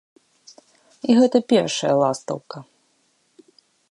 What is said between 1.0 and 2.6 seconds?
І гэта першая ластаўка.